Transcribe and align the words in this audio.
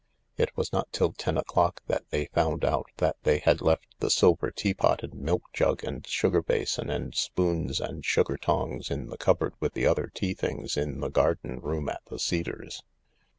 It 0.35 0.57
was 0.57 0.73
not 0.73 0.91
till 0.91 1.11
ten 1.13 1.37
o'clock 1.37 1.83
that 1.85 2.09
they 2.09 2.25
found 2.25 2.65
out 2.65 2.87
that 2.97 3.17
they 3.21 3.37
had 3.37 3.61
left 3.61 3.85
the 3.99 4.09
silver 4.09 4.49
tea 4.49 4.73
pot 4.73 5.03
and 5.03 5.13
milk 5.13 5.43
jug 5.53 5.83
and 5.83 6.07
sugar 6.07 6.41
basin 6.41 6.89
and 6.89 7.13
spoons 7.13 7.79
and 7.79 8.03
sugar 8.03 8.37
tongs 8.37 8.89
in 8.89 9.09
the 9.09 9.17
cupboard 9.19 9.53
with 9.59 9.73
the 9.73 9.85
other 9.85 10.11
tea 10.11 10.33
things 10.33 10.75
in 10.75 11.01
the 11.01 11.09
garden 11.11 11.59
room 11.59 11.87
at 11.87 12.01
the 12.09 12.17
Cedars. 12.17 12.81